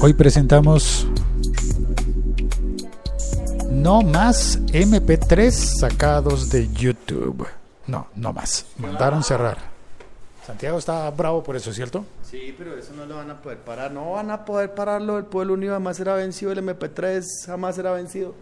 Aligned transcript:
Hoy 0.00 0.12
presentamos 0.12 1.06
no 3.70 4.02
más 4.02 4.58
MP3 4.66 5.50
sacados 5.50 6.50
de 6.50 6.68
YouTube. 6.72 7.46
No, 7.86 8.08
no 8.14 8.32
más. 8.32 8.66
Mandaron 8.78 9.22
cerrar. 9.22 9.58
Santiago 10.46 10.78
está 10.78 11.10
bravo 11.10 11.42
por 11.42 11.56
eso, 11.56 11.72
¿cierto? 11.72 12.04
Sí, 12.22 12.54
pero 12.56 12.76
eso 12.76 12.92
no 12.94 13.06
lo 13.06 13.16
van 13.16 13.30
a 13.30 13.40
poder 13.40 13.58
parar. 13.58 13.92
No 13.92 14.12
van 14.12 14.30
a 14.30 14.44
poder 14.44 14.74
pararlo. 14.74 15.18
El 15.18 15.24
pueblo 15.24 15.54
unido 15.54 15.74
jamás 15.74 15.96
será 15.96 16.14
vencido. 16.14 16.52
El 16.52 16.62
MP3 16.62 17.46
jamás 17.46 17.76
será 17.76 17.92
vencido. 17.92 18.34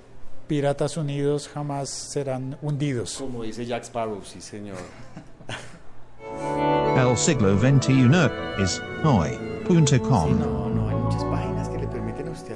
Piratas 0.48 0.96
unidos 0.96 1.48
jamás 1.53 1.89
serán 1.89 2.59
hundidos. 2.61 3.16
Como 3.19 3.43
dice 3.43 3.64
Jack 3.66 3.84
Sparrow, 3.84 4.21
sí, 4.25 4.41
señor. 4.41 4.79
El 6.96 7.16
siglo 7.16 7.59
XXI 7.59 8.09
es 8.62 8.82
hoy.com. 9.05 9.87
Sí, 9.87 10.34
no, 10.34 10.69
no, 10.69 11.02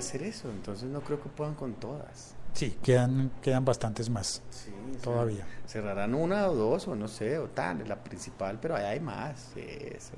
hacer 0.06 0.22
eso. 0.22 0.50
Entonces 0.50 0.88
no 0.88 1.00
creo 1.00 1.22
que 1.22 1.28
puedan 1.28 1.54
con 1.54 1.74
todas. 1.74 2.34
Sí, 2.54 2.78
quedan, 2.82 3.30
quedan 3.42 3.66
bastantes 3.66 4.08
más 4.08 4.40
Sí, 4.48 4.72
todavía. 5.02 5.46
Cerrarán 5.66 6.14
una 6.14 6.48
o 6.48 6.54
dos, 6.54 6.88
o 6.88 6.96
no 6.96 7.06
sé, 7.06 7.38
o 7.38 7.48
tal, 7.48 7.86
la 7.86 7.96
principal, 7.96 8.58
pero 8.60 8.76
ahí 8.76 8.84
hay 8.84 9.00
más. 9.00 9.52
Eso. 9.56 10.14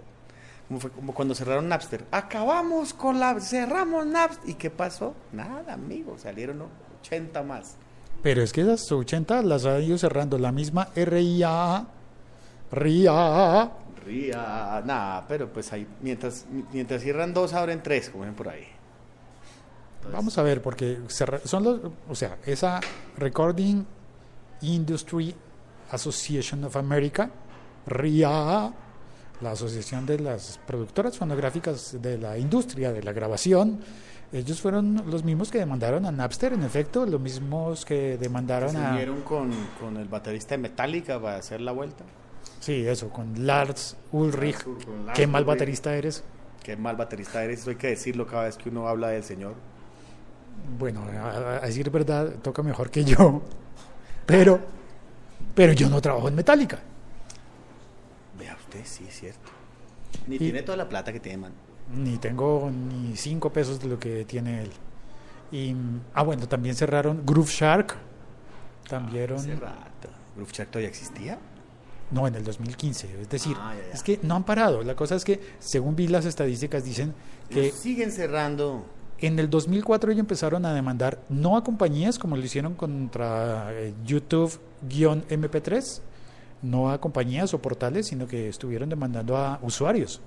Como, 0.69 0.79
fue, 0.79 0.91
como 0.91 1.15
cuando 1.15 1.35
cerraron 1.35 1.69
Napster. 1.69 2.05
Acabamos 2.11 2.95
con 2.95 3.19
la. 3.19 3.41
Cerramos 3.41 4.07
Napster. 4.07 4.51
¿Y 4.51 4.55
qué 4.55 4.71
pasó? 4.71 5.15
Nada, 5.33 5.73
amigo. 5.73 6.17
Salieron 6.19 6.63
80 7.01 7.43
más. 7.43 7.77
Pero 8.23 8.43
es 8.43 8.53
que 8.53 8.61
esas 8.61 8.91
80 8.91 9.43
las 9.43 9.65
ha 9.65 9.79
ido 9.81 9.97
cerrando 9.99 10.39
la 10.39 10.53
misma 10.53 10.89
RIA. 10.95 11.87
RIA. 12.71 13.71
Ría, 14.05 14.83
nada, 14.85 15.25
pero 15.29 15.53
pues 15.53 15.73
ahí, 15.73 15.87
mientras, 16.01 16.47
mientras 16.73 17.03
cierran 17.03 17.35
dos, 17.35 17.53
abren 17.53 17.83
tres, 17.83 18.11
como 18.11 18.25
ven 18.25 18.35
por 18.35 18.49
ahí. 18.49 18.67
Entonces, 19.99 20.13
Vamos 20.13 20.39
a 20.39 20.43
ver, 20.43 20.63
porque 20.63 20.99
cerra- 21.09 21.41
son 21.45 21.65
los, 21.65 21.81
o 22.09 22.15
sea, 22.15 22.39
esa 22.47 22.81
Recording 23.17 23.85
Industry 24.63 25.35
Association 25.91 26.65
of 26.65 26.77
America, 26.77 27.31
RIA, 27.87 28.73
la 29.41 29.51
Asociación 29.53 30.05
de 30.07 30.19
las 30.19 30.59
Productoras 30.67 31.17
Fonográficas 31.17 32.01
de 32.01 32.19
la 32.19 32.39
Industria 32.39 32.93
de 32.93 33.03
la 33.03 33.13
Grabación, 33.13 33.81
ellos 34.33 34.61
fueron 34.61 35.05
los 35.11 35.25
mismos 35.25 35.51
que 35.51 35.59
demandaron 35.59 36.05
a 36.05 36.13
Napster, 36.13 36.53
en 36.53 36.63
efecto, 36.63 37.07
los 37.07 37.21
mismos 37.21 37.85
que 37.85 38.19
demandaron 38.19 38.71
se 38.71 38.77
a... 38.79 38.91
unieron 38.91 39.23
con, 39.23 39.51
con 39.81 39.97
el 39.97 40.07
baterista 40.09 40.55
de 40.55 40.59
Metallica 40.63 41.21
para 41.21 41.37
hacer 41.37 41.61
la 41.61 41.73
vuelta. 41.73 42.05
Sí, 42.61 42.87
eso, 42.87 43.09
con 43.09 43.47
Lars 43.47 43.97
Ulrich. 44.13 44.63
Con 44.65 45.07
Lars 45.07 45.17
Qué 45.19 45.27
mal 45.27 45.45
baterista 45.45 45.95
eres. 45.95 46.25
Qué 46.63 46.77
mal 46.77 46.97
baterista 46.97 47.43
eres, 47.43 47.61
eso 47.61 47.71
hay 47.71 47.77
que 47.77 47.87
decirlo 47.89 48.27
cada 48.27 48.45
vez 48.45 48.59
que 48.59 48.69
uno 48.69 48.87
habla 48.89 49.09
del 49.09 49.25
señor. 49.25 49.55
Bueno, 50.79 51.03
a, 51.03 51.57
a 51.57 51.61
decir 51.67 51.91
verdad, 51.91 52.35
toca 52.43 52.63
mejor 52.63 52.91
que 52.91 53.05
yo. 53.05 53.43
Pero, 54.27 54.61
pero 55.55 55.73
yo 55.73 55.89
no 55.89 56.01
trabajo 56.01 56.29
en 56.29 56.35
Metallica. 56.35 56.79
Vea 58.39 58.55
usted, 58.57 58.81
sí, 58.85 59.05
es 59.09 59.19
cierto. 59.19 59.49
Ni 60.27 60.37
Y- 60.37 60.39
tiene 60.39 60.63
toda 60.63 60.77
la 60.77 60.89
plata 60.89 61.13
que 61.13 61.21
tiene, 61.21 61.39
man. 61.39 61.53
Ni 61.95 62.19
tengo 62.19 62.71
ni 62.71 63.17
cinco 63.17 63.51
pesos 63.51 63.81
de 63.81 63.89
lo 63.89 63.99
que 63.99 64.25
tiene 64.27 64.63
él. 64.63 64.71
Y, 65.51 65.75
ah, 66.13 66.23
bueno, 66.23 66.47
también 66.47 66.75
cerraron 66.75 67.23
Groove 67.25 67.49
Shark. 67.51 67.97
También. 68.89 69.29
Rato. 69.29 70.09
¿Groove 70.37 70.53
Shark 70.53 70.71
todavía 70.71 70.89
existía? 70.91 71.39
no, 72.11 72.27
en 72.27 72.35
el 72.37 72.43
2015. 72.45 73.21
Es 73.21 73.29
decir, 73.29 73.55
Ah, 73.61 73.75
ya, 73.75 73.87
ya. 73.89 73.93
es 73.93 74.03
que 74.03 74.19
no 74.23 74.35
han 74.37 74.45
parado. 74.45 74.83
La 74.83 74.95
cosa 74.97 75.15
es 75.15 75.25
que, 75.27 75.41
según 75.59 75.95
vi 75.95 76.09
las 76.09 76.25
estadísticas, 76.25 76.83
dicen 76.85 77.15
que 77.51 77.69
Los 77.69 77.79
siguen 77.81 78.13
cerrando. 78.13 78.87
En 79.21 79.39
el 79.39 79.51
2004 79.51 80.13
ellos 80.13 80.21
empezaron 80.21 80.65
a 80.65 80.73
demandar 80.73 81.19
no 81.29 81.57
a 81.57 81.65
compañías 81.65 82.19
como 82.19 82.37
lo 82.37 82.45
hicieron 82.45 82.75
contra 82.75 83.73
eh, 83.73 83.93
YouTube-MP3, 84.07 86.01
no 86.63 86.91
a 86.91 87.01
compañías 87.01 87.53
o 87.55 87.59
portales, 87.61 88.07
sino 88.07 88.27
que 88.27 88.49
estuvieron 88.49 88.89
demandando 88.89 89.37
a 89.37 89.59
usuarios. 89.63 90.21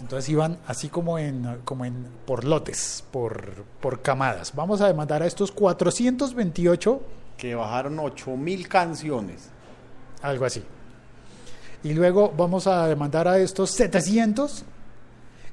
Entonces 0.00 0.28
iban 0.30 0.58
así 0.66 0.88
como 0.88 1.16
en, 1.16 1.60
como 1.64 1.84
en 1.84 2.06
por 2.26 2.44
lotes, 2.44 3.04
por, 3.12 3.64
por 3.80 4.02
camadas. 4.02 4.52
Vamos 4.54 4.80
a 4.80 4.88
demandar 4.88 5.22
a 5.22 5.26
estos 5.26 5.52
428, 5.52 7.00
Que 7.36 7.54
bajaron 7.54 7.98
8000 8.00 8.68
canciones. 8.68 9.50
algo 10.22 10.44
así. 10.44 10.62
Y 11.84 11.94
luego 11.94 12.32
vamos 12.36 12.66
a 12.66 12.86
demandar 12.88 13.28
a 13.28 13.38
estos 13.38 13.70
700 13.70 14.64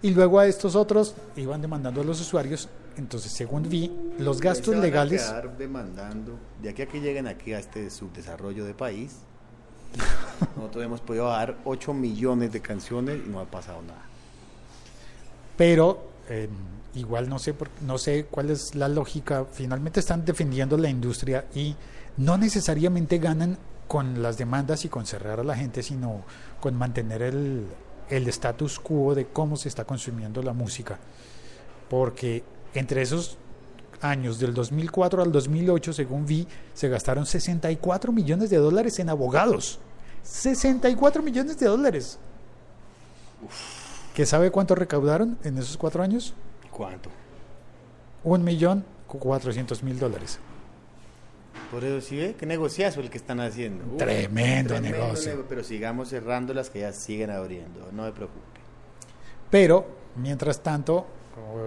y 0.01 0.11
luego 0.11 0.39
a 0.39 0.47
estos 0.47 0.75
otros 0.75 1.13
iban 1.35 1.61
demandando 1.61 2.01
a 2.01 2.03
los 2.03 2.19
usuarios. 2.21 2.69
Entonces, 2.97 3.31
según 3.31 3.63
vi, 3.69 3.91
los 4.17 4.41
gastos 4.41 4.73
van 4.75 4.79
a 4.79 4.85
legales... 4.87 5.23
quedar 5.23 5.57
demandando. 5.57 6.37
De 6.61 6.69
aquí 6.69 6.81
a 6.81 6.87
que 6.87 6.99
lleguen 6.99 7.27
aquí 7.27 7.53
a 7.53 7.59
este 7.59 7.89
subdesarrollo 7.89 8.65
de 8.65 8.73
país, 8.73 9.17
nosotros 10.57 10.83
hemos 10.83 11.01
podido 11.01 11.25
bajar 11.25 11.57
8 11.65 11.93
millones 11.93 12.51
de 12.51 12.61
canciones 12.61 13.19
y 13.25 13.29
no 13.29 13.39
ha 13.39 13.45
pasado 13.45 13.81
nada. 13.81 14.03
pero 15.57 16.09
eh, 16.29 16.47
igual 16.95 17.27
no 17.29 17.39
sé 17.39 17.53
por- 17.53 17.69
no 17.81 17.97
sé 17.97 18.25
cuál 18.29 18.49
es 18.49 18.75
la 18.75 18.87
lógica 18.87 19.45
finalmente 19.51 19.99
están 19.99 20.25
defendiendo 20.25 20.77
la 20.77 20.89
industria 20.89 21.45
y 21.55 21.75
no 22.17 22.37
necesariamente 22.37 23.17
ganan 23.17 23.57
con 23.87 24.21
las 24.21 24.37
demandas 24.37 24.85
y 24.85 24.89
con 24.89 25.05
cerrar 25.05 25.39
a 25.39 25.43
la 25.43 25.55
gente 25.55 25.81
sino 25.83 26.21
con 26.59 26.75
mantener 26.75 27.21
el 27.23 27.65
el 28.09 28.27
status 28.27 28.79
quo 28.79 29.15
de 29.15 29.27
cómo 29.27 29.55
se 29.57 29.69
está 29.69 29.85
consumiendo 29.85 30.41
la 30.41 30.53
música 30.53 30.99
porque 31.89 32.43
entre 32.73 33.01
esos 33.01 33.37
años 34.01 34.39
del 34.39 34.53
2004 34.53 35.23
al 35.23 35.31
2008 35.31 35.93
según 35.93 36.25
vi 36.25 36.47
se 36.73 36.89
gastaron 36.89 37.25
64 37.25 38.11
millones 38.11 38.49
de 38.49 38.57
dólares 38.57 38.99
en 38.99 39.09
abogados 39.09 39.79
64 40.23 41.21
millones 41.23 41.59
de 41.59 41.65
dólares 41.67 42.19
¿Que 44.13 44.25
sabe 44.25 44.51
cuánto 44.51 44.75
recaudaron 44.75 45.37
en 45.43 45.57
esos 45.57 45.77
cuatro 45.77 46.03
años? 46.03 46.33
¿Cuánto? 46.71 47.09
Un 48.23 48.43
millón 48.43 48.83
cuatrocientos 49.07 49.81
mil 49.81 49.97
dólares. 49.97 50.39
Por 51.71 51.83
eso 51.83 52.01
sí 52.05 52.17
ve, 52.17 52.35
qué 52.37 52.45
negociazo 52.45 52.99
el 52.99 53.09
que 53.09 53.17
están 53.17 53.39
haciendo. 53.39 53.85
Uf, 53.91 53.97
Tremendo 53.97 54.79
negocio. 54.81 55.31
nego- 55.35 55.45
pero 55.47 55.63
sigamos 55.63 56.09
cerrando 56.09 56.53
las 56.53 56.69
que 56.69 56.79
ya 56.79 56.91
siguen 56.93 57.29
abriendo, 57.29 57.89
no 57.91 58.03
me 58.03 58.11
preocupe. 58.11 58.39
Pero, 59.51 59.85
mientras 60.15 60.61
tanto, 60.61 61.05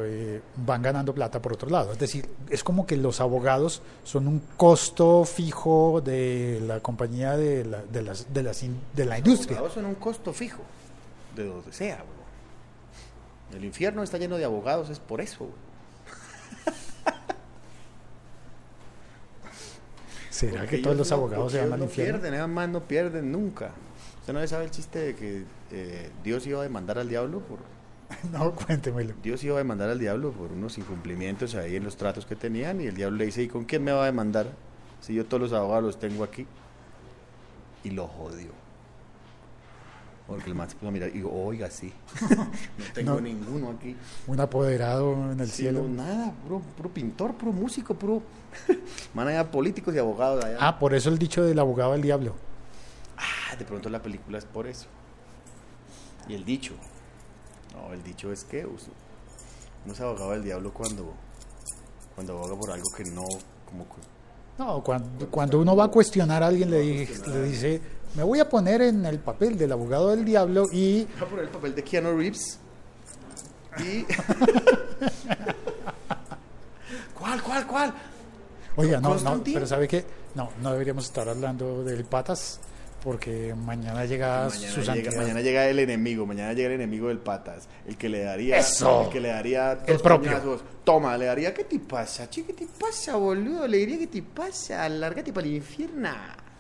eh, 0.05 0.41
van 0.57 0.83
ganando 0.83 1.15
plata 1.15 1.41
por 1.41 1.53
otro 1.55 1.69
lado. 1.71 1.93
Es 1.93 1.99
decir, 1.99 2.29
es 2.51 2.63
como 2.65 2.87
que 2.87 2.97
los 2.97 3.21
abogados 3.21 3.81
son 4.05 4.27
un 4.29 4.41
costo 4.57 5.25
fijo 5.25 6.01
de 6.05 6.61
la 6.67 6.81
compañía 6.81 7.37
de 7.37 7.65
la, 7.65 7.83
de 7.83 8.03
las, 8.03 8.33
de 8.33 8.43
las 8.43 8.63
in- 8.63 8.81
de 8.95 9.05
la 9.07 9.19
industria. 9.19 9.57
Abogados 9.59 9.75
son 9.75 9.87
un 9.87 9.95
costo 9.97 10.33
fijo, 10.33 10.63
de 11.37 11.47
donde 11.47 11.73
sea. 11.73 11.97
bro. 11.97 13.57
El 13.59 13.65
infierno 13.65 14.03
está 14.03 14.19
lleno 14.19 14.37
de 14.37 14.45
abogados, 14.45 14.91
es 14.91 14.99
por 14.99 15.21
eso. 15.21 15.45
bro. 15.47 15.55
¿Será 20.51 20.61
Porque 20.63 20.77
que 20.77 20.83
todos 20.83 20.97
los 20.97 21.11
no- 21.11 21.17
abogados 21.17 21.45
porque 21.53 21.59
se 21.67 21.73
al 21.73 21.79
no 21.79 21.85
infierno? 21.85 22.13
pierden, 22.21 22.33
nada 22.35 22.47
más 22.47 22.69
no 22.69 22.81
pierden 22.83 23.33
nunca. 23.33 23.71
¿Usted 24.21 24.33
no 24.33 24.47
sabe 24.47 24.65
el 24.65 24.71
chiste 24.71 24.99
de 24.99 25.15
que 25.17 25.45
eh, 25.71 26.11
Dios 26.23 26.47
iba 26.47 26.61
a 26.61 26.63
demandar 26.63 26.99
al 26.99 27.09
diablo 27.09 27.41
por 27.41 27.59
No, 28.33 28.53
cuéntemelo. 28.55 29.15
Dios 29.23 29.43
iba 29.45 29.55
a 29.55 29.59
demandar 29.59 29.89
al 29.89 29.99
diablo 29.99 30.33
por 30.33 30.53
unos 30.53 30.77
incumplimientos 30.79 31.55
ahí 31.55 31.77
en 31.77 31.85
los 31.85 31.97
tratos 31.97 32.27
que 32.27 32.37
tenían 32.37 32.81
y 32.81 32.87
el 32.87 32.95
diablo 32.95 33.17
le 33.19 33.25
dice, 33.27 33.43
¿y 33.43 33.49
con 33.49 33.65
quién 33.65 33.83
me 33.85 33.93
va 33.93 34.03
a 34.03 34.07
demandar? 34.07 34.47
Si 35.01 35.15
yo 35.15 35.25
todos 35.25 35.41
los 35.41 35.53
abogados 35.53 35.85
los 35.85 35.99
tengo 35.99 36.23
aquí. 36.25 36.47
Y 37.85 37.91
lo 37.91 38.07
jodió. 38.07 38.51
Porque 40.27 40.49
el 40.49 40.55
man 40.55 40.69
se 40.71 40.77
puso 40.77 40.89
a 40.89 40.91
mirar 40.93 41.09
y 41.11 41.15
dijo, 41.19 41.31
oiga, 41.33 41.69
sí. 41.71 41.93
no 42.31 42.85
tengo 42.95 43.15
No. 43.15 43.21
ninguno 43.21 43.71
aquí. 43.71 43.97
Un 44.27 44.41
apoderado 44.41 45.33
en 45.33 45.41
el 45.41 45.49
Sí, 45.51 45.63
cielo. 45.63 45.83
no, 45.83 45.89
nada, 46.05 46.33
puro, 46.45 46.61
puro 46.77 46.89
pintor, 46.91 47.35
puro 47.35 47.53
músico, 47.53 47.95
puro... 47.95 48.23
Man, 49.15 49.29
allá 49.29 49.51
políticos 49.51 49.95
y 49.95 49.99
abogados 49.99 50.45
allá. 50.45 50.57
Ah, 50.61 50.79
por 50.79 50.95
eso 50.95 51.09
el 51.09 51.19
dicho 51.19 51.43
del 51.43 51.59
abogado 51.59 51.93
del 51.93 52.03
diablo. 52.03 52.35
Ah, 53.19 53.57
de 53.57 53.65
pronto 53.65 53.89
la 53.91 54.01
película 54.01 54.39
es 54.39 54.45
por 54.45 54.67
eso. 54.67 54.87
Y 56.29 56.35
el 56.35 56.45
dicho. 56.45 56.75
No, 57.75 57.93
el 57.93 58.03
dicho 58.03 58.33
es 58.33 58.45
que 58.45 58.65
uno 58.65 59.95
se 59.95 60.03
abogaba 60.03 60.33
del 60.35 60.45
diablo 60.45 60.73
cuando, 60.73 61.13
cuando 62.15 62.39
aboga 62.39 62.57
por 62.57 62.71
algo 62.71 62.87
que 62.97 63.05
no, 63.05 63.25
como 63.67 63.85
que- 63.87 64.03
No, 64.59 64.83
cuando, 64.83 65.27
cuando 65.29 65.61
uno 65.61 65.75
va 65.75 65.85
a 65.85 65.89
cuestionar 65.89 66.43
a 66.43 66.49
alguien 66.49 66.71
le, 66.71 67.07
le 67.07 67.43
dice, 67.45 67.81
me 68.15 68.23
voy 68.23 68.41
a 68.41 68.49
poner 68.49 68.83
en 68.83 69.05
el 69.07 69.19
papel 69.19 69.57
del 69.57 69.73
abogado 69.73 70.11
del 70.11 70.25
diablo 70.25 70.67
y 70.71 71.05
Voy 71.19 71.23
a 71.23 71.27
poner 71.27 71.45
el 71.47 71.51
papel 71.51 71.75
de 71.75 71.83
Keanu 71.83 72.17
Reeves. 72.17 72.59
Y. 73.79 74.05
¿Cuál, 77.19 77.43
cuál, 77.43 77.67
cuál? 77.67 77.95
Oiga, 78.77 79.01
no, 79.01 79.15
no, 79.17 79.43
pero 79.45 79.67
¿sabe 79.67 79.89
qué? 79.89 80.05
No, 80.35 80.51
no 80.61 80.73
deberíamos 80.73 81.05
estar 81.07 81.29
hablando 81.29 81.85
del 81.85 82.05
patas, 82.05 82.59
porque 83.03 83.55
mañana 83.55 84.05
llega 84.05 84.49
Mañana 84.49 84.73
su 84.73 84.81
llega, 84.83 85.11
mañana 85.17 85.41
llega 85.41 85.67
el 85.69 85.79
enemigo, 85.79 86.25
mañana 86.25 86.53
llega 86.53 86.69
el 86.69 86.75
enemigo 86.75 87.09
del 87.09 87.19
patas, 87.19 87.69
el 87.87 87.97
que 87.97 88.09
le 88.09 88.23
daría, 88.23 88.59
Eso. 88.59 89.03
el 89.05 89.09
que 89.11 89.21
le 89.21 89.29
daría 89.29 89.79
El 89.87 89.99
propio. 90.01 90.61
Toma, 90.85 91.17
le 91.19 91.27
daría, 91.27 91.53
¿qué 91.53 91.65
te 91.65 91.79
pasa? 91.81 92.29
Che, 92.31 92.45
¿qué 92.45 92.53
te 92.53 92.67
pasa, 92.67 93.17
boludo? 93.17 93.67
Le 93.67 93.79
diría, 93.79 93.99
¿qué 93.99 94.07
te 94.07 94.23
pasa? 94.23 94.89
Lárgate 94.89 95.33
para 95.33 95.47
el 95.47 95.55
infierno. 95.55 96.11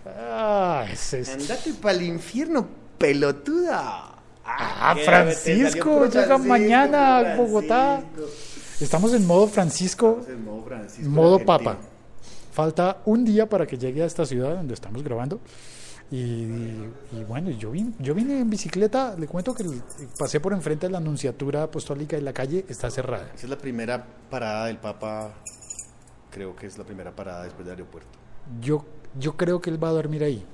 Ah, 0.07 0.85
ese 0.91 1.21
es- 1.21 1.29
Andate 1.29 1.73
para 1.81 1.95
el 1.97 2.03
infierno, 2.03 2.67
pelotuda. 2.99 4.09
Ah, 4.45 4.95
qué 4.97 5.05
Francisco, 5.05 6.07
llega 6.07 6.11
Francisco, 6.27 6.39
mañana 6.39 7.19
a 7.19 7.37
Bogotá. 7.37 8.03
Estamos 8.81 9.15
en 9.15 9.25
modo 9.27 9.47
Francisco, 9.47 10.19
Estamos 10.21 10.29
en 10.39 10.45
modo 10.45 10.63
Francisco 10.65 11.09
modo 11.11 11.39
papa. 11.39 11.77
Falta 12.53 12.99
un 13.05 13.25
día 13.25 13.49
para 13.49 13.67
que 13.67 13.79
llegue 13.79 14.03
a 14.03 14.07
esta 14.07 14.27
ciudad 14.27 14.57
donde 14.57 14.75
estamos 14.75 15.03
grabando. 15.05 15.41
Y, 16.13 16.45
y 17.13 17.25
bueno, 17.27 17.49
yo 17.51 17.71
vine, 17.71 17.93
yo 17.99 18.15
vine 18.15 18.39
en 18.39 18.51
bicicleta, 18.51 19.17
le 19.19 19.27
cuento 19.27 19.55
que 19.55 19.65
pasé 20.19 20.41
por 20.41 20.53
enfrente 20.53 20.87
de 20.87 20.93
la 20.93 20.99
Anunciatura 20.99 21.63
Apostólica 21.63 22.19
y 22.19 22.21
la 22.21 22.35
calle 22.35 22.67
está 22.69 22.91
cerrada. 22.91 23.31
Esa 23.35 23.47
es 23.47 23.49
la 23.51 23.57
primera 23.57 24.05
parada 24.31 24.67
del 24.67 24.77
Papa, 24.77 25.33
creo 26.31 26.55
que 26.55 26.67
es 26.67 26.77
la 26.77 26.85
primera 26.85 27.13
parada 27.17 27.45
después 27.45 27.65
del 27.67 27.77
aeropuerto. 27.77 28.11
Yo, 28.61 28.85
yo 29.19 29.37
creo 29.39 29.61
que 29.63 29.71
él 29.71 29.83
va 29.83 29.89
a 29.89 29.93
dormir 29.93 30.23
ahí, 30.23 30.45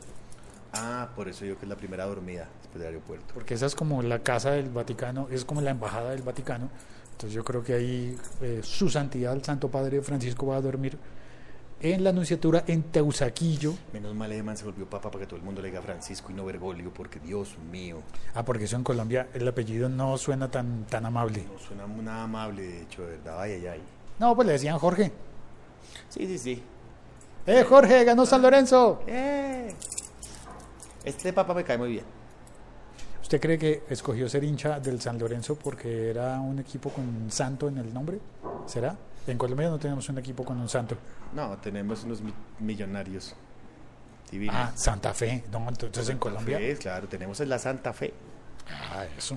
Ah, 0.75 1.09
por 1.17 1.29
eso 1.29 1.45
digo 1.45 1.57
que 1.57 1.65
es 1.65 1.69
la 1.69 1.77
primera 1.77 2.05
dormida 2.05 2.47
después 2.61 2.79
del 2.79 2.89
aeropuerto. 2.93 3.33
porque 3.35 3.55
esa 3.55 3.67
es 3.67 3.75
como 3.75 4.03
la 4.03 4.19
casa 4.21 4.51
del 4.53 4.69
Vaticano, 4.69 5.27
es 5.31 5.45
como 5.45 5.61
la 5.63 5.71
embajada 5.71 6.11
del 6.11 6.23
Vaticano. 6.23 6.69
Entonces 7.13 7.33
yo 7.33 7.43
creo 7.43 7.65
que 7.65 7.73
ahí 7.75 8.17
eh, 8.43 8.61
su 8.63 8.89
santidad, 8.91 9.33
el 9.33 9.43
Santo 9.43 9.71
Padre 9.71 10.03
Francisco, 10.03 10.47
va 10.47 10.57
a 10.57 10.61
dormir 10.61 10.97
en 11.81 12.03
la 12.05 12.11
Anunciatura 12.11 12.65
en 12.67 12.83
Teusaquillo. 12.85 13.75
Menos 13.93 14.15
mal 14.15 14.33
Eman 14.33 14.57
se 14.57 14.65
volvió 14.65 14.89
papa 14.89 15.11
para 15.11 15.21
que 15.25 15.27
todo 15.27 15.37
el 15.37 15.45
mundo 15.45 15.63
le 15.63 15.69
diga 15.69 15.81
Francisco 15.83 16.31
y 16.31 16.35
no 16.35 16.45
Bergoglio, 16.45 16.93
porque 16.93 17.21
Dios 17.21 17.57
mío, 17.71 17.99
Ah, 18.35 18.45
porque 18.45 18.65
eso 18.65 18.77
en 18.77 18.85
Colombia 18.85 19.29
el 19.35 19.47
apellido 19.47 19.89
no 19.89 20.17
suena 20.19 20.51
tan, 20.51 20.85
tan 20.87 21.07
amable. 21.07 21.45
no 21.53 21.59
suena 21.59 21.87
nada 21.87 22.25
amable, 22.25 22.63
de 22.63 22.83
hecho, 22.83 23.03
de 23.03 23.17
verdad. 23.19 23.41
Ay, 23.41 23.53
ay, 23.53 23.67
ay. 23.67 23.83
No, 24.19 24.35
pues 24.35 24.47
le 24.47 24.53
decían 24.55 24.79
Jorge. 24.79 25.13
Sí, 26.09 26.27
sí, 26.27 26.39
sí. 26.39 26.63
¡Eh, 27.47 27.65
Jorge, 27.67 28.05
ganó 28.05 28.27
San 28.27 28.43
Lorenzo! 28.43 29.03
¡Eh! 29.07 29.73
Este 31.05 31.33
papa 31.33 31.55
me 31.55 31.65
cae 31.65 31.79
muy 31.79 31.91
bien. 31.91 32.05
¿Usted 33.23 33.41
cree 33.41 33.59
que 33.59 33.85
escogió 33.89 34.29
ser 34.29 34.43
hincha 34.45 34.81
del 34.81 35.01
San 35.01 35.19
Lorenzo 35.19 35.55
porque 35.55 36.11
era 36.11 36.41
un 36.41 36.59
equipo 36.59 36.91
con 36.91 37.31
santo 37.31 37.69
en 37.69 37.79
el 37.79 37.93
nombre? 37.93 38.19
¿Será? 38.67 38.97
En 39.29 39.39
Colombia 39.39 39.69
no 39.69 39.79
tenemos 39.79 40.09
un 40.09 40.19
equipo 40.19 40.45
con 40.45 40.59
un 40.59 40.69
santo. 40.69 40.97
No, 41.35 41.57
tenemos 41.59 42.05
unos 42.05 42.21
mi- 42.23 42.33
millonarios 42.61 43.35
divinos. 44.31 44.55
Ah, 44.59 44.73
Santa 44.75 45.13
Fe. 45.15 45.45
No, 45.53 45.67
entonces 45.69 46.09
en 46.09 46.19
Colombia. 46.19 46.59
Fe, 46.59 46.77
claro, 46.77 47.07
tenemos 47.09 47.39
la 47.41 47.59
Santa 47.59 47.93
Fe. 47.93 48.13
Ah, 48.71 49.05
eso. 49.17 49.37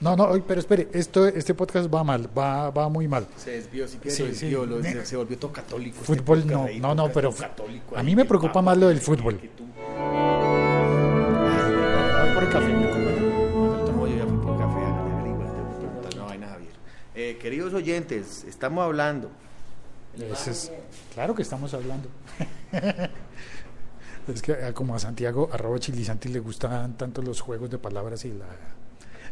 No, 0.00 0.16
no, 0.16 0.24
oye, 0.24 0.42
pero 0.46 0.58
espere, 0.58 0.88
esto, 0.92 1.26
este 1.28 1.54
podcast 1.54 1.92
va 1.92 2.02
mal, 2.02 2.28
va, 2.36 2.70
va 2.70 2.88
muy 2.88 3.06
mal. 3.06 3.26
Se 3.36 3.52
desvió, 3.52 3.86
si 3.86 3.98
Sí, 4.02 4.10
se, 4.10 4.16
sí. 4.16 4.22
desvió, 4.24 4.66
lo- 4.66 4.82
se, 4.82 5.06
se 5.06 5.16
volvió 5.16 5.38
todo 5.38 5.52
católico. 5.52 5.98
este 6.00 6.06
Fútbol 6.16 6.44
no, 6.46 6.64
ahí, 6.64 6.80
no, 6.80 6.92
no, 6.94 7.08
pero 7.12 7.32
católico 7.32 7.96
a 7.96 8.02
mí 8.02 8.16
me 8.16 8.24
preocupa 8.24 8.60
más 8.62 8.76
lo 8.78 8.88
del 8.88 9.00
fútbol. 9.00 9.38
Voy 9.38 9.50
por 12.34 12.42
el 12.44 12.50
café, 12.50 12.72
queridos 17.42 17.74
oyentes, 17.74 18.44
estamos 18.44 18.84
hablando. 18.84 19.28
Es- 20.16 20.70
claro 21.12 21.34
que 21.34 21.42
estamos 21.42 21.74
hablando. 21.74 22.08
es 24.32 24.40
que 24.42 24.52
ah, 24.52 24.72
como 24.72 24.94
a 24.94 25.00
Santiago, 25.00 25.50
arroba 25.52 25.80
chilisanti, 25.80 26.28
le 26.28 26.38
gustan 26.38 26.96
tanto 26.96 27.20
los 27.20 27.40
juegos 27.40 27.68
de 27.68 27.78
palabras 27.78 28.24
y 28.24 28.28
la, 28.28 28.46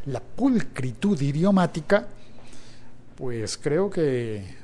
la 0.07 0.21
pulcritud 0.21 1.21
idiomática, 1.21 2.09
pues 3.17 3.57
creo 3.57 3.89
que 3.89 4.57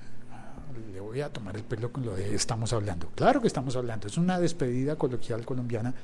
le 0.92 1.00
voy 1.00 1.20
a 1.20 1.28
tomar 1.28 1.54
el 1.56 1.62
pelo 1.62 1.92
con 1.92 2.04
lo 2.04 2.16
de 2.16 2.34
estamos 2.34 2.72
hablando. 2.72 3.08
Claro 3.14 3.40
que 3.40 3.46
estamos 3.46 3.76
hablando, 3.76 4.08
es 4.08 4.16
una 4.16 4.40
despedida 4.40 4.96
coloquial 4.96 5.44
colombiana. 5.44 5.94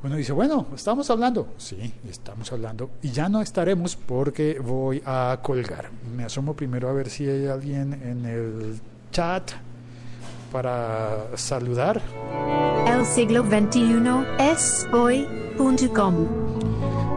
Uno 0.00 0.14
dice, 0.14 0.32
bueno, 0.32 0.66
estamos 0.74 1.10
hablando. 1.10 1.54
Sí, 1.56 1.92
estamos 2.08 2.52
hablando. 2.52 2.90
Y 3.02 3.10
ya 3.10 3.28
no 3.28 3.42
estaremos 3.42 3.96
porque 3.96 4.60
voy 4.60 5.02
a 5.04 5.40
colgar. 5.42 5.90
Me 6.16 6.24
asomo 6.24 6.54
primero 6.54 6.88
a 6.88 6.92
ver 6.92 7.10
si 7.10 7.28
hay 7.28 7.46
alguien 7.46 7.94
en 7.94 8.24
el 8.24 8.80
chat 9.10 9.50
para 10.52 11.36
saludar. 11.36 12.00
El 12.86 13.04
siglo 13.04 13.42
XXI 13.42 14.02
es 14.38 14.86
hoy.com. 14.92 16.26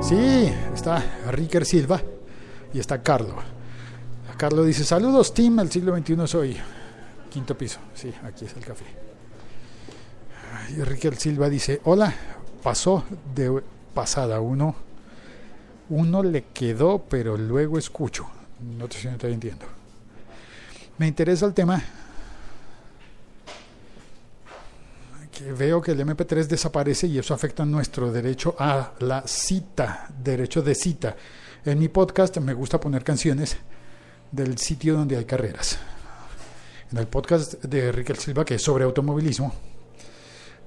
Sí, 0.02 0.52
está 0.74 1.04
Ricker 1.30 1.66
Silva 1.66 2.02
y 2.74 2.80
está 2.80 3.04
Carlo. 3.04 3.36
Carlo 4.38 4.64
dice, 4.64 4.84
saludos 4.84 5.36
Team, 5.36 5.60
el 5.60 5.72
siglo 5.72 5.96
XXI 5.96 6.28
soy. 6.28 6.58
Quinto 7.30 7.56
piso, 7.56 7.80
sí, 7.94 8.12
aquí 8.24 8.46
es 8.46 8.56
el 8.56 8.66
café. 8.66 8.86
Y 10.76 10.82
Ricker 10.82 11.16
Silva 11.16 11.48
dice, 11.48 11.80
hola, 11.84 12.14
pasó 12.62 13.04
de 13.36 13.62
pasada 13.94 14.40
uno. 14.40 14.76
Uno 15.90 16.24
le 16.24 16.46
quedó, 16.54 17.00
pero 17.00 17.38
luego 17.38 17.78
escucho. 17.78 18.28
No 18.78 18.88
te 18.88 19.04
no 19.10 19.18
te 19.18 19.32
entiendo. 19.32 19.66
Me 20.98 21.08
interesa 21.08 21.46
el 21.46 21.54
tema 21.54 21.84
que 25.32 25.52
veo 25.54 25.82
que 25.82 25.92
el 25.92 26.00
MP3 26.00 26.46
desaparece 26.46 27.08
y 27.08 27.18
eso 27.18 27.34
afecta 27.34 27.66
nuestro 27.66 28.12
derecho 28.12 28.56
a 28.60 28.92
la 29.00 29.24
cita, 29.26 30.08
derecho 30.24 30.62
de 30.62 30.76
cita. 30.76 31.16
En 31.66 31.80
mi 31.80 31.88
podcast 31.88 32.38
me 32.38 32.54
gusta 32.54 32.80
poner 32.80 33.04
canciones 33.04 33.58
del 34.32 34.58
sitio 34.58 34.96
donde 34.96 35.18
hay 35.18 35.26
carreras. 35.26 35.80
En 36.92 36.98
el 36.98 37.08
podcast 37.08 37.64
de 37.64 37.88
Enrique 37.88 38.14
Silva, 38.16 38.46
que 38.46 38.56
es 38.56 38.62
sobre 38.62 38.84
automovilismo, 38.84 39.54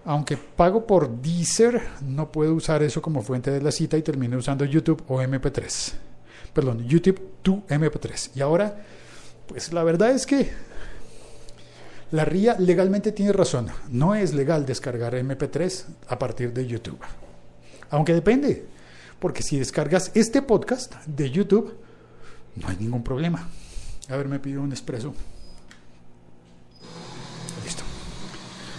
aunque 0.05 0.37
pago 0.37 0.87
por 0.87 1.21
Deezer, 1.21 1.83
no 2.03 2.31
puedo 2.31 2.55
usar 2.55 2.83
eso 2.83 3.01
como 3.01 3.23
fuente 3.23 3.51
de 3.51 3.63
la 3.63 3.73
cita 3.73 3.97
y 3.97 4.03
termino 4.03 4.37
usando 4.37 4.65
YouTube 4.65 5.03
o 5.09 5.21
MP3. 5.21 5.93
Perdón, 6.53 6.87
YouTube 6.87 7.21
to 7.43 7.63
MP3. 7.69 8.31
Y 8.35 8.41
ahora, 8.41 8.85
pues 9.47 9.73
la 9.73 9.83
verdad 9.83 10.11
es 10.11 10.27
que 10.27 10.51
la 12.11 12.25
RIA 12.25 12.57
legalmente 12.59 13.13
tiene 13.13 13.33
razón. 13.33 13.69
No 13.91 14.15
es 14.15 14.35
legal 14.35 14.67
descargar 14.67 15.15
MP3 15.15 15.85
a 16.09 16.19
partir 16.19 16.53
de 16.53 16.67
YouTube. 16.67 16.99
Aunque 17.91 18.15
depende. 18.15 18.67
Porque 19.19 19.43
si 19.43 19.59
descargas 19.59 20.11
este 20.15 20.43
podcast 20.43 20.95
de 21.07 21.31
YouTube, 21.31 21.75
no 22.57 22.69
hay 22.69 22.77
ningún 22.77 23.03
problema. 23.03 23.49
A 24.09 24.17
ver, 24.17 24.29
me 24.29 24.39
pido 24.39 24.61
un 24.61 24.71
expreso. 24.71 25.15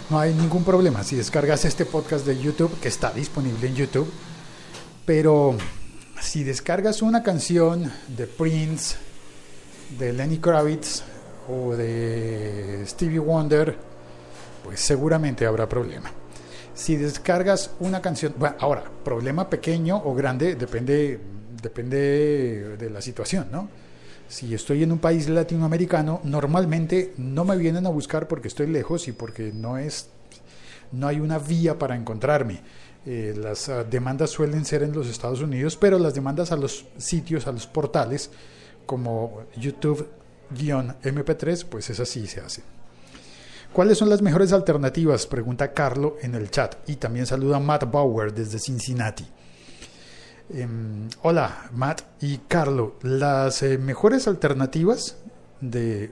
No 0.08 0.20
hay 0.20 0.32
ningún 0.34 0.62
problema 0.62 1.02
si 1.02 1.16
descargas 1.16 1.64
este 1.64 1.84
podcast 1.84 2.24
de 2.24 2.38
YouTube, 2.38 2.78
que 2.80 2.86
está 2.86 3.10
disponible 3.10 3.66
en 3.66 3.74
YouTube. 3.74 4.08
Pero 5.04 5.56
si 6.20 6.44
descargas 6.44 7.02
una 7.02 7.24
canción 7.24 7.90
de 8.16 8.28
Prince, 8.28 8.96
de 9.98 10.12
Lenny 10.12 10.38
Kravitz 10.38 11.02
o 11.48 11.74
de 11.74 12.84
Stevie 12.86 13.18
Wonder, 13.18 13.76
pues 14.62 14.78
seguramente 14.78 15.44
habrá 15.44 15.68
problema. 15.68 16.12
Si 16.72 16.94
descargas 16.94 17.72
una 17.80 18.00
canción, 18.00 18.32
bueno, 18.38 18.54
ahora, 18.60 18.84
problema 19.04 19.50
pequeño 19.50 19.96
o 19.96 20.14
grande 20.14 20.54
depende, 20.54 21.18
depende 21.60 22.76
de 22.76 22.90
la 22.90 23.00
situación, 23.00 23.48
¿no? 23.50 23.68
Si 24.28 24.54
estoy 24.54 24.82
en 24.82 24.92
un 24.92 24.98
país 24.98 25.28
latinoamericano, 25.28 26.20
normalmente 26.24 27.14
no 27.16 27.44
me 27.44 27.56
vienen 27.56 27.86
a 27.86 27.90
buscar 27.90 28.26
porque 28.26 28.48
estoy 28.48 28.66
lejos 28.66 29.08
y 29.08 29.12
porque 29.12 29.52
no 29.52 29.78
es, 29.78 30.08
no 30.92 31.06
hay 31.06 31.20
una 31.20 31.38
vía 31.38 31.78
para 31.78 31.94
encontrarme. 31.94 32.60
Eh, 33.06 33.34
las 33.36 33.68
uh, 33.68 33.84
demandas 33.88 34.30
suelen 34.30 34.64
ser 34.64 34.82
en 34.82 34.92
los 34.92 35.06
Estados 35.06 35.40
Unidos, 35.40 35.76
pero 35.76 35.98
las 35.98 36.14
demandas 36.14 36.50
a 36.50 36.56
los 36.56 36.86
sitios, 36.96 37.46
a 37.46 37.52
los 37.52 37.68
portales, 37.68 38.30
como 38.84 39.42
YouTube-MP3, 39.56 41.64
pues 41.66 41.90
es 41.90 42.00
así 42.00 42.26
se 42.26 42.40
hace. 42.40 42.62
¿Cuáles 43.72 43.98
son 43.98 44.08
las 44.08 44.22
mejores 44.22 44.52
alternativas? 44.52 45.26
Pregunta 45.26 45.72
Carlo 45.72 46.16
en 46.22 46.34
el 46.34 46.50
chat. 46.50 46.76
Y 46.88 46.96
también 46.96 47.26
saluda 47.26 47.60
Matt 47.60 47.90
Bauer 47.90 48.32
desde 48.32 48.58
Cincinnati. 48.58 49.26
Eh, 50.48 50.68
hola, 51.22 51.70
Matt 51.72 52.02
y 52.20 52.38
Carlo. 52.38 52.96
Las 53.02 53.62
eh, 53.62 53.78
mejores 53.78 54.28
alternativas 54.28 55.16
de, 55.60 56.10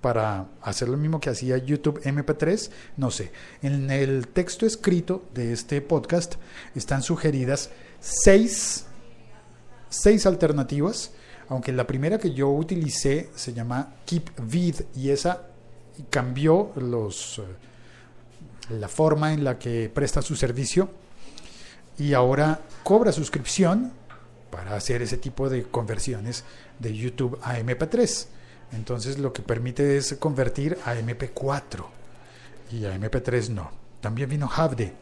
para 0.00 0.46
hacer 0.62 0.88
lo 0.88 0.96
mismo 0.96 1.20
que 1.20 1.30
hacía 1.30 1.58
YouTube 1.58 2.00
MP3, 2.02 2.70
no 2.96 3.10
sé. 3.10 3.30
En 3.60 3.90
el 3.90 4.28
texto 4.28 4.64
escrito 4.64 5.24
de 5.34 5.52
este 5.52 5.82
podcast 5.82 6.36
están 6.74 7.02
sugeridas 7.02 7.70
seis, 8.00 8.86
seis 9.90 10.24
alternativas, 10.24 11.12
aunque 11.48 11.72
la 11.72 11.86
primera 11.86 12.18
que 12.18 12.32
yo 12.32 12.48
utilicé 12.48 13.28
se 13.34 13.52
llama 13.52 13.96
KeepVid 14.06 14.76
y 14.96 15.10
esa 15.10 15.42
cambió 16.08 16.72
los, 16.76 17.42
la 18.70 18.88
forma 18.88 19.34
en 19.34 19.44
la 19.44 19.58
que 19.58 19.90
presta 19.92 20.22
su 20.22 20.36
servicio. 20.36 20.88
Y 21.98 22.14
ahora 22.14 22.60
cobra 22.84 23.12
suscripción 23.12 23.92
para 24.50 24.76
hacer 24.76 25.02
ese 25.02 25.16
tipo 25.16 25.50
de 25.50 25.64
conversiones 25.64 26.44
de 26.78 26.96
YouTube 26.96 27.38
a 27.42 27.58
MP3. 27.58 28.26
Entonces 28.72 29.18
lo 29.18 29.32
que 29.32 29.42
permite 29.42 29.96
es 29.96 30.14
convertir 30.14 30.78
a 30.84 30.94
MP4 30.94 31.84
y 32.72 32.84
a 32.84 32.96
MP3 32.96 33.50
no. 33.50 33.70
También 34.00 34.28
vino 34.28 34.48
Havde. 34.54 34.92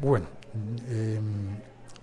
Bueno, 0.00 0.26
eh, 0.88 1.20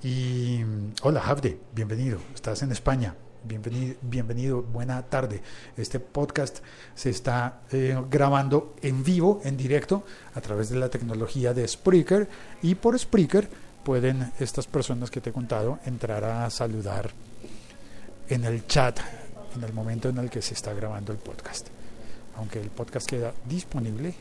y 0.04 0.62
hola 1.02 1.22
Havde, 1.22 1.60
bienvenido. 1.74 2.20
Estás 2.36 2.62
en 2.62 2.72
España. 2.72 3.16
Bienvenido, 3.46 3.96
bienvenido, 4.02 4.62
buena 4.62 5.02
tarde. 5.04 5.42
Este 5.76 6.00
podcast 6.00 6.60
se 6.96 7.10
está 7.10 7.62
eh, 7.72 8.02
grabando 8.10 8.74
en 8.82 9.04
vivo, 9.04 9.42
en 9.44 9.58
directo, 9.58 10.04
a 10.34 10.40
través 10.40 10.70
de 10.70 10.78
la 10.78 10.90
tecnología 10.90 11.54
de 11.54 11.68
Spreaker 11.68 12.30
y 12.62 12.76
por 12.76 12.98
Spreaker 12.98 13.50
pueden 13.84 14.32
estas 14.40 14.68
personas 14.68 15.12
que 15.12 15.22
te 15.22 15.30
he 15.30 15.34
contado 15.34 15.80
entrar 15.86 16.24
a 16.24 16.50
saludar 16.50 17.12
en 18.30 18.46
el 18.46 18.66
chat 18.68 19.00
en 19.56 19.64
el 19.64 19.74
momento 19.74 20.10
en 20.10 20.18
el 20.18 20.30
que 20.30 20.42
se 20.42 20.54
está 20.54 20.74
grabando 20.74 21.12
el 21.12 21.20
podcast. 21.20 21.68
Aunque 22.38 22.60
el 22.60 22.70
podcast 22.70 23.08
queda 23.08 23.34
disponible 23.46 24.14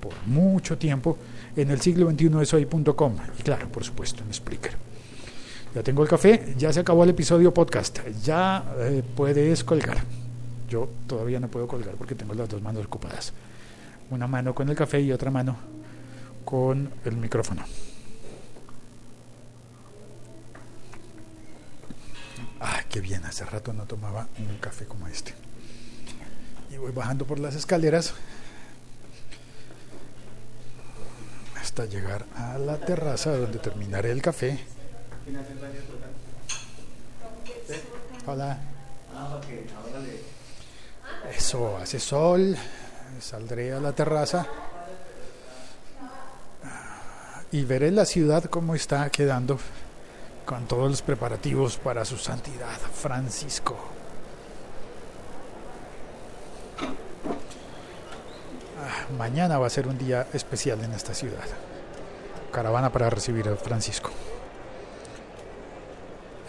por, 0.00 0.14
mucho 0.26 0.78
tiempo 0.78 1.18
en 1.54 1.70
el 1.70 1.80
siglo 1.80 2.06
21 2.06 2.40
es 2.40 2.54
hoy.com 2.54 3.16
y 3.38 3.42
claro, 3.42 3.68
por 3.68 3.84
supuesto, 3.84 4.22
en 4.22 4.32
Spreaker. 4.32 4.72
Ya 5.74 5.82
tengo 5.82 6.02
el 6.02 6.08
café, 6.08 6.54
ya 6.56 6.72
se 6.72 6.80
acabó 6.80 7.04
el 7.04 7.10
episodio 7.10 7.52
podcast, 7.52 8.00
ya 8.24 8.64
eh, 8.78 9.02
puedes 9.14 9.62
colgar. 9.62 9.98
Yo 10.68 10.88
todavía 11.06 11.38
no 11.38 11.48
puedo 11.48 11.68
colgar 11.68 11.96
porque 11.96 12.14
tengo 12.14 12.32
las 12.34 12.48
dos 12.48 12.62
manos 12.62 12.86
ocupadas. 12.86 13.32
Una 14.10 14.26
mano 14.26 14.54
con 14.54 14.68
el 14.68 14.74
café 14.74 15.00
y 15.00 15.12
otra 15.12 15.30
mano 15.30 15.79
con 16.50 16.92
el 17.04 17.16
micrófono. 17.16 17.64
Ah, 22.60 22.80
qué 22.88 23.00
bien, 23.00 23.24
hace 23.24 23.44
rato 23.44 23.72
no 23.72 23.84
tomaba 23.84 24.26
un 24.36 24.58
café 24.58 24.84
como 24.84 25.06
este. 25.06 25.32
Y 26.70 26.76
voy 26.76 26.90
bajando 26.90 27.24
por 27.24 27.38
las 27.38 27.54
escaleras 27.54 28.14
hasta 31.60 31.84
llegar 31.84 32.26
a 32.34 32.58
la 32.58 32.78
terraza 32.78 33.36
donde 33.36 33.60
terminaré 33.60 34.10
el 34.10 34.20
café. 34.20 34.58
Hola. 38.26 38.58
Eso, 41.36 41.76
hace 41.76 42.00
sol. 42.00 42.56
Saldré 43.20 43.72
a 43.72 43.80
la 43.80 43.92
terraza 43.92 44.46
y 47.52 47.64
veré 47.64 47.90
la 47.90 48.04
ciudad 48.04 48.44
cómo 48.44 48.74
está 48.74 49.08
quedando 49.10 49.58
con 50.44 50.66
todos 50.66 50.90
los 50.90 51.02
preparativos 51.02 51.76
para 51.76 52.04
su 52.04 52.16
santidad, 52.16 52.78
Francisco. 52.94 53.76
Ah, 58.78 59.12
mañana 59.16 59.58
va 59.58 59.66
a 59.66 59.70
ser 59.70 59.88
un 59.88 59.98
día 59.98 60.26
especial 60.32 60.82
en 60.82 60.92
esta 60.92 61.14
ciudad. 61.14 61.44
Caravana 62.52 62.90
para 62.90 63.10
recibir 63.10 63.48
a 63.48 63.56
Francisco. 63.56 64.10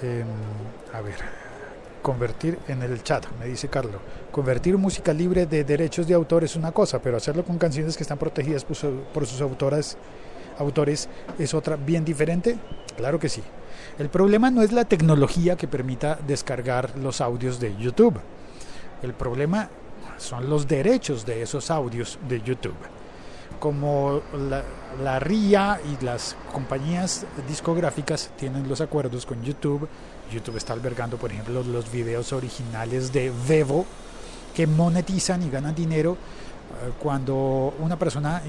Em, 0.02 0.26
a 0.94 1.02
ver, 1.02 1.18
convertir 2.02 2.58
en 2.68 2.82
el 2.82 3.04
chat, 3.04 3.26
me 3.40 3.46
dice 3.46 3.68
Carlos. 3.68 4.02
Convertir 4.32 4.78
música 4.78 5.14
libre 5.14 5.46
de 5.46 5.64
derechos 5.64 6.08
de 6.08 6.14
autor 6.14 6.44
es 6.44 6.56
una 6.56 6.72
cosa, 6.72 7.00
pero 7.00 7.18
hacerlo 7.18 7.44
con 7.44 7.58
canciones 7.58 7.98
que 7.98 8.04
están 8.04 8.18
protegidas 8.18 8.64
por, 8.64 8.78
por 9.14 9.28
sus 9.28 9.42
autoras, 9.42 9.98
autores 10.58 11.10
es 11.38 11.54
otra 11.54 11.76
bien 11.76 12.06
diferente. 12.06 12.58
Claro 12.98 13.20
que 13.20 13.30
sí. 13.30 13.42
El 13.98 14.10
problema 14.10 14.52
no 14.52 14.62
es 14.62 14.72
la 14.72 14.86
tecnología 14.86 15.56
que 15.56 15.68
permita 15.68 16.18
descargar 16.28 16.98
los 16.98 17.22
audios 17.22 17.60
de 17.60 17.76
YouTube. 17.78 18.20
El 19.02 19.14
problema 19.14 19.70
son 20.18 20.50
los 20.50 20.68
derechos 20.68 21.26
de 21.26 21.42
esos 21.42 21.72
audios 21.72 22.20
de 22.28 22.42
YouTube. 22.42 22.76
Como 23.60 24.22
la, 24.50 24.64
la 25.04 25.20
RIA 25.20 25.80
y 25.86 26.04
las 26.04 26.36
compañías 26.52 27.26
discográficas 27.48 28.32
tienen 28.38 28.68
los 28.68 28.82
acuerdos 28.82 29.26
con 29.26 29.44
YouTube, 29.44 29.88
YouTube 30.32 30.58
está 30.58 30.74
albergando, 30.74 31.18
por 31.18 31.32
ejemplo, 31.32 31.64
los 31.64 31.92
videos 31.92 32.34
originales 32.34 33.12
de 33.12 33.32
Vevo 33.48 33.86
que 34.56 34.68
monetizan 34.68 35.44
y 35.44 35.50
ganan 35.50 35.76
dinero 35.76 36.18
cuando 37.02 37.74
una 37.80 37.98
persona 37.98 38.42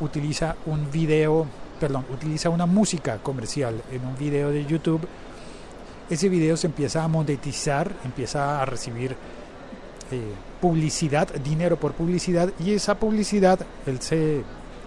utiliza 0.00 0.56
un 0.66 0.90
video, 0.90 1.46
perdón, 1.78 2.04
utiliza 2.12 2.50
una 2.50 2.66
música 2.66 3.18
comercial 3.18 3.82
en 3.90 4.04
un 4.04 4.16
video 4.16 4.50
de 4.50 4.64
YouTube, 4.64 5.06
ese 6.08 6.28
video 6.28 6.56
se 6.56 6.66
empieza 6.66 7.04
a 7.04 7.08
monetizar, 7.08 7.92
empieza 8.04 8.60
a 8.60 8.64
recibir 8.64 9.16
eh, 10.10 10.20
publicidad, 10.60 11.32
dinero 11.34 11.78
por 11.78 11.92
publicidad, 11.92 12.52
y 12.58 12.74
esa 12.74 12.96
publicidad, 12.96 13.60
ese 13.86 14.42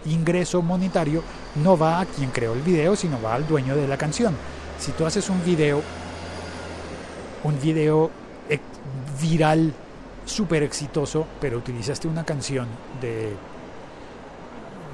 ingreso 0.06 0.62
monetario, 0.62 1.24
no 1.64 1.78
va 1.78 2.02
a 2.02 2.06
quien 2.06 2.30
creó 2.32 2.54
el 2.54 2.62
video, 2.62 2.96
sino 2.96 3.22
va 3.22 3.36
al 3.36 3.48
dueño 3.48 3.76
de 3.76 3.88
la 3.88 3.98
canción. 3.98 4.36
Si 4.80 4.92
tú 4.92 5.06
haces 5.06 5.30
un 5.30 5.44
video, 5.46 5.82
un 7.46 7.60
video 7.62 8.12
viral, 9.22 9.74
súper 10.26 10.64
exitoso, 10.64 11.26
pero 11.40 11.58
utilizaste 11.58 12.08
una 12.08 12.24
canción 12.24 12.68
de, 13.02 13.34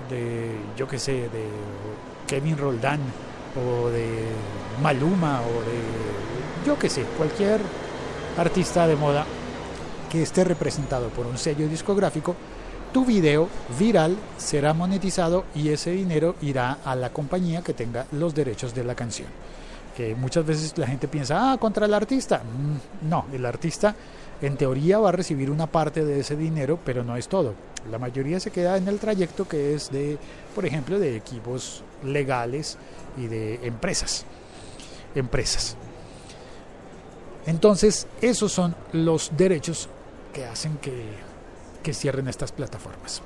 de 0.09 0.51
yo 0.77 0.87
qué 0.87 0.99
sé, 0.99 1.13
de 1.13 1.45
Kevin 2.27 2.57
Roldán, 2.57 2.99
o 3.55 3.89
de 3.89 4.07
Maluma, 4.81 5.41
o 5.41 5.61
de, 5.61 6.65
yo 6.65 6.77
qué 6.77 6.89
sé, 6.89 7.03
cualquier 7.17 7.59
artista 8.37 8.87
de 8.87 8.95
moda 8.95 9.25
que 10.09 10.21
esté 10.23 10.43
representado 10.43 11.09
por 11.09 11.25
un 11.25 11.37
sello 11.37 11.67
discográfico, 11.67 12.35
tu 12.93 13.05
video 13.05 13.47
viral 13.77 14.17
será 14.37 14.73
monetizado 14.73 15.45
y 15.53 15.69
ese 15.69 15.91
dinero 15.91 16.35
irá 16.41 16.77
a 16.83 16.95
la 16.95 17.11
compañía 17.11 17.61
que 17.61 17.73
tenga 17.73 18.05
los 18.13 18.33
derechos 18.33 18.73
de 18.73 18.83
la 18.83 18.95
canción. 18.95 19.27
Que 19.95 20.15
muchas 20.15 20.45
veces 20.45 20.75
la 20.77 20.87
gente 20.87 21.07
piensa, 21.07 21.51
ah, 21.51 21.57
contra 21.57 21.85
el 21.85 21.93
artista. 21.93 22.37
Mm, 22.39 23.09
No, 23.09 23.25
el 23.31 23.45
artista 23.45 23.95
en 24.41 24.57
teoría 24.57 24.99
va 24.99 25.09
a 25.09 25.11
recibir 25.11 25.51
una 25.51 25.67
parte 25.67 26.05
de 26.05 26.21
ese 26.21 26.35
dinero, 26.35 26.79
pero 26.83 27.03
no 27.03 27.17
es 27.17 27.27
todo. 27.27 27.53
La 27.91 27.97
mayoría 27.97 28.39
se 28.39 28.51
queda 28.51 28.77
en 28.77 28.87
el 28.87 28.99
trayecto 28.99 29.47
que 29.47 29.73
es 29.73 29.89
de, 29.91 30.17
por 30.55 30.65
ejemplo, 30.65 30.99
de 30.99 31.15
equipos 31.17 31.83
legales 32.03 32.77
y 33.17 33.27
de 33.27 33.65
empresas. 33.65 34.25
Empresas. 35.15 35.75
Entonces, 37.45 38.07
esos 38.21 38.51
son 38.51 38.75
los 38.93 39.31
derechos 39.35 39.89
que 40.33 40.45
hacen 40.45 40.77
que, 40.77 41.03
que 41.81 41.93
cierren 41.93 42.27
estas 42.27 42.51
plataformas. 42.51 43.21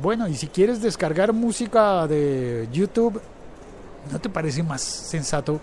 Bueno, 0.00 0.28
y 0.28 0.36
si 0.36 0.46
quieres 0.48 0.80
descargar 0.80 1.32
música 1.32 2.06
de 2.06 2.68
YouTube, 2.70 3.20
¿no 4.12 4.18
te 4.20 4.28
parece 4.28 4.62
más 4.62 4.82
sensato 4.82 5.58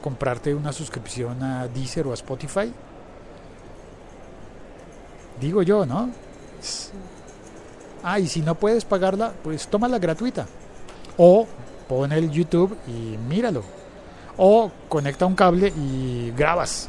comprarte 0.00 0.54
una 0.54 0.72
suscripción 0.72 1.42
a 1.42 1.68
Deezer 1.68 2.06
o 2.06 2.12
a 2.12 2.14
Spotify? 2.14 2.72
Digo 5.40 5.62
yo, 5.62 5.86
¿no? 5.86 6.10
Ah, 8.02 8.18
y 8.18 8.26
si 8.26 8.40
no 8.40 8.54
puedes 8.54 8.84
pagarla, 8.84 9.32
pues 9.42 9.68
tómala 9.68 9.98
gratuita. 9.98 10.46
O 11.16 11.46
pon 11.88 12.12
el 12.12 12.30
YouTube 12.30 12.76
y 12.86 13.16
míralo. 13.28 13.62
O 14.36 14.70
conecta 14.88 15.26
un 15.26 15.34
cable 15.34 15.68
y 15.76 16.32
grabas 16.36 16.88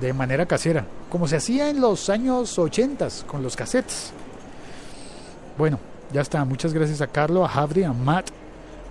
de 0.00 0.12
manera 0.12 0.44
casera, 0.44 0.84
como 1.10 1.26
se 1.26 1.36
hacía 1.36 1.70
en 1.70 1.80
los 1.80 2.10
años 2.10 2.58
80 2.58 3.08
con 3.26 3.42
los 3.42 3.56
cassettes. 3.56 4.12
Bueno, 5.56 5.78
ya 6.12 6.20
está. 6.20 6.44
Muchas 6.44 6.74
gracias 6.74 7.00
a 7.00 7.06
Carlos, 7.06 7.44
a 7.44 7.48
Javri, 7.48 7.84
a 7.84 7.92
Matt. 7.92 8.28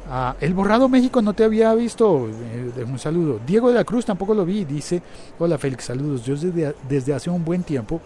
A 0.10 0.36
El 0.39 0.53
Borrado 0.53 0.88
México 0.88 1.22
no 1.22 1.34
te 1.34 1.44
había 1.44 1.74
visto. 1.74 2.27
Eh, 2.27 2.86
un 2.88 3.00
saludo. 3.00 3.39
Diego 3.46 3.70
de 3.70 3.75
la 3.75 3.84
Cruz 3.84 4.05
tampoco 4.05 4.34
lo 4.34 4.46
vi. 4.46 4.63
Dice: 4.63 5.01
Hola 5.39 5.58
Félix, 5.58 5.86
saludos. 5.86 6.24
Yo 6.24 6.36
desde, 6.36 6.75
desde 6.88 7.13
hace 7.13 7.29
un 7.29 7.44
buen 7.44 7.63
tiempo 7.63 8.01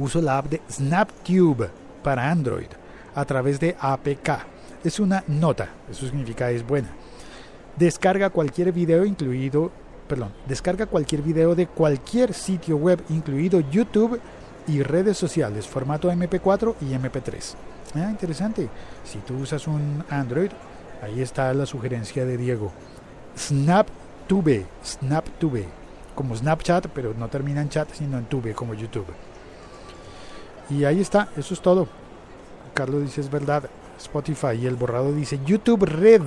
uso 0.00 0.20
la 0.20 0.38
app 0.38 0.46
de 0.46 0.60
SnapTube 0.70 1.70
para 2.02 2.30
Android 2.30 2.68
a 3.14 3.24
través 3.24 3.60
de 3.60 3.76
APK. 3.78 4.30
Es 4.82 4.98
una 4.98 5.22
nota, 5.28 5.68
eso 5.90 6.06
significa 6.06 6.50
es 6.50 6.66
buena. 6.66 6.88
Descarga 7.76 8.30
cualquier 8.30 8.72
video 8.72 9.04
incluido, 9.04 9.70
perdón, 10.08 10.32
descarga 10.48 10.86
cualquier 10.86 11.22
video 11.22 11.54
de 11.54 11.66
cualquier 11.66 12.34
sitio 12.34 12.76
web, 12.76 13.02
incluido 13.10 13.60
YouTube 13.60 14.20
y 14.66 14.82
redes 14.82 15.16
sociales, 15.18 15.66
formato 15.66 16.10
MP4 16.10 16.74
y 16.80 16.92
MP3. 16.92 17.54
Ah, 17.94 18.10
interesante. 18.10 18.68
Si 19.04 19.18
tú 19.18 19.36
usas 19.36 19.66
un 19.66 20.04
Android, 20.08 20.50
ahí 21.02 21.20
está 21.20 21.52
la 21.54 21.66
sugerencia 21.66 22.24
de 22.24 22.36
Diego. 22.36 22.72
SnapTube, 23.36 24.66
SnapTube, 24.84 25.66
como 26.14 26.36
Snapchat, 26.36 26.88
pero 26.88 27.14
no 27.14 27.28
termina 27.28 27.60
en 27.62 27.68
chat, 27.68 27.90
sino 27.92 28.18
en 28.18 28.26
tube, 28.26 28.54
como 28.54 28.74
YouTube. 28.74 29.06
Y 30.70 30.84
ahí 30.84 31.00
está, 31.00 31.28
eso 31.36 31.54
es 31.54 31.60
todo. 31.60 31.88
Carlos 32.74 33.02
dice 33.02 33.20
es 33.20 33.30
verdad, 33.30 33.64
Spotify 33.98 34.52
y 34.60 34.66
el 34.66 34.76
borrado 34.76 35.12
dice 35.12 35.40
YouTube 35.44 35.84
Red. 35.84 36.22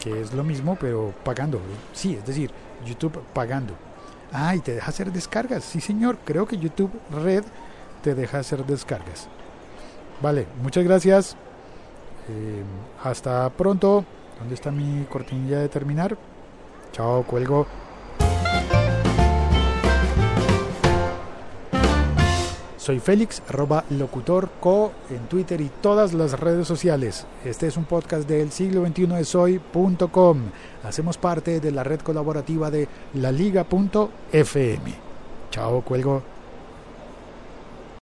que 0.00 0.20
es 0.20 0.32
lo 0.32 0.44
mismo, 0.44 0.76
pero 0.80 1.12
pagando. 1.24 1.60
Sí, 1.92 2.14
es 2.14 2.26
decir, 2.26 2.50
YouTube 2.86 3.20
pagando. 3.32 3.74
Ah, 4.32 4.56
y 4.56 4.60
te 4.60 4.74
deja 4.74 4.88
hacer 4.88 5.12
descargas. 5.12 5.64
Sí, 5.64 5.80
señor, 5.80 6.18
creo 6.24 6.46
que 6.46 6.56
YouTube 6.56 6.90
Red 7.10 7.44
te 8.02 8.14
deja 8.14 8.38
hacer 8.38 8.64
descargas. 8.64 9.28
Vale, 10.22 10.46
muchas 10.62 10.84
gracias. 10.84 11.36
Eh, 12.28 12.62
hasta 13.02 13.48
pronto. 13.50 14.04
¿Dónde 14.38 14.54
está 14.54 14.70
mi 14.70 15.04
cortinilla 15.04 15.60
de 15.60 15.68
terminar? 15.68 16.16
Chao, 16.92 17.22
cuelgo. 17.24 17.66
Soy 22.84 23.00
Félix, 23.00 23.40
arroba 23.48 23.82
locutorco 23.88 24.92
en 25.08 25.26
Twitter 25.26 25.58
y 25.62 25.70
todas 25.80 26.12
las 26.12 26.38
redes 26.38 26.68
sociales. 26.68 27.26
Este 27.42 27.66
es 27.66 27.78
un 27.78 27.86
podcast 27.86 28.28
del 28.28 28.52
siglo 28.52 28.84
XXI 28.86 29.06
de 29.06 29.24
soy.com. 29.24 30.38
Hacemos 30.82 31.16
parte 31.16 31.60
de 31.60 31.70
la 31.72 31.82
red 31.82 32.00
colaborativa 32.00 32.70
de 32.70 32.86
laliga.fm. 33.14 34.94
Chao, 35.50 35.80
cuelgo. 35.80 36.33